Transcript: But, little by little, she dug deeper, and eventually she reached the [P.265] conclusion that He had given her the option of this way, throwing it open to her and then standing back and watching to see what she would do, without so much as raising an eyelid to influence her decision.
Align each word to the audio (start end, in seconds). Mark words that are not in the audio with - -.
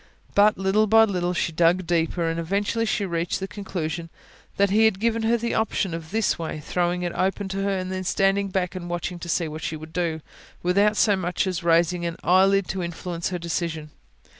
But, 0.33 0.57
little 0.57 0.87
by 0.87 1.03
little, 1.05 1.31
she 1.35 1.51
dug 1.51 1.85
deeper, 1.85 2.27
and 2.27 2.39
eventually 2.39 2.87
she 2.87 3.05
reached 3.05 3.39
the 3.39 3.47
[P.265] 3.47 3.49
conclusion 3.53 4.09
that 4.57 4.71
He 4.71 4.85
had 4.85 4.99
given 4.99 5.21
her 5.21 5.37
the 5.37 5.53
option 5.53 5.93
of 5.93 6.09
this 6.09 6.39
way, 6.39 6.59
throwing 6.59 7.03
it 7.03 7.13
open 7.13 7.47
to 7.49 7.61
her 7.61 7.77
and 7.77 7.91
then 7.91 8.03
standing 8.03 8.47
back 8.47 8.73
and 8.73 8.89
watching 8.89 9.19
to 9.19 9.29
see 9.29 9.47
what 9.47 9.61
she 9.61 9.75
would 9.77 9.93
do, 9.93 10.21
without 10.63 10.97
so 10.97 11.15
much 11.15 11.45
as 11.45 11.63
raising 11.63 12.03
an 12.07 12.15
eyelid 12.23 12.67
to 12.69 12.81
influence 12.81 13.29
her 13.29 13.37
decision. 13.37 13.91